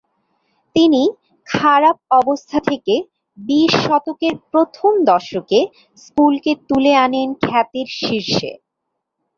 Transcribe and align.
তিনি 0.75 1.01
খারাপ 1.47 1.97
অবস্থা 2.19 2.57
থেকে 2.69 2.95
বিশ 3.37 3.71
শতকের 3.85 4.33
প্রথম 4.51 4.91
দশকে 5.11 5.59
স্কুলকে 5.97 6.51
তুলে 6.69 6.91
আনেন 7.05 7.29
খ্যাতির 7.41 7.87
শীর্ষে। 7.99 8.51